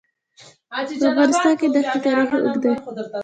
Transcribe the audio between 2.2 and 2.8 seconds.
اوږد دی.